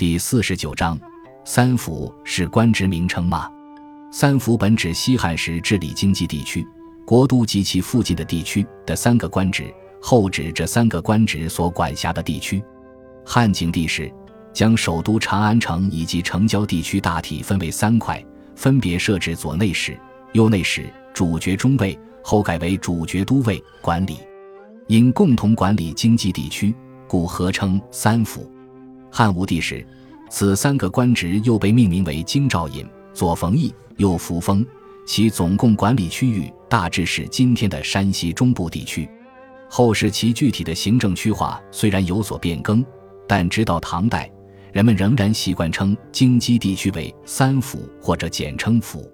[0.00, 0.98] 第四十九章，
[1.44, 3.46] 三府是官职名称吗？
[4.10, 6.66] 三府本指西汉时治理经济地区、
[7.04, 12.64] 国都及其附近的地区的三个官职，后指这三个官职所管辖的地区。
[13.26, 14.10] 汉景帝时，
[14.54, 18.24] 将首都长安城以及城郊地区大体分为三块，
[18.56, 19.94] 分别设置左内史、
[20.32, 24.16] 右内史、主角中尉，后改为主角都尉管理，
[24.86, 26.74] 因共同管理经济地区，
[27.06, 28.50] 故合称三府。
[29.10, 29.84] 汉武帝时，
[30.30, 34.64] 此三个官职又被命名为京兆尹、左冯翊、右扶风，
[35.06, 39.08] 其总共管理区域大致是今天的山西中部地区。
[39.68, 42.84] 后世其具体的行政区划虽然有所变更，
[43.28, 44.30] 但直到唐代，
[44.72, 49.10] 人们仍然习惯称京畿地区为三府或者简称府。